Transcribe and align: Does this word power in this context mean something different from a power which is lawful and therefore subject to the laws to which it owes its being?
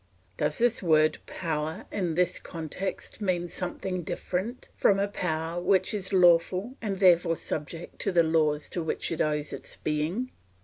Does 0.35 0.57
this 0.57 0.81
word 0.81 1.19
power 1.27 1.85
in 1.91 2.15
this 2.15 2.39
context 2.39 3.21
mean 3.21 3.47
something 3.47 4.01
different 4.01 4.67
from 4.75 4.97
a 4.97 5.07
power 5.07 5.61
which 5.61 5.93
is 5.93 6.11
lawful 6.11 6.75
and 6.81 6.97
therefore 6.99 7.35
subject 7.35 7.99
to 7.99 8.11
the 8.11 8.23
laws 8.23 8.67
to 8.69 8.81
which 8.81 9.11
it 9.11 9.21
owes 9.21 9.53
its 9.53 9.75
being? 9.75 10.31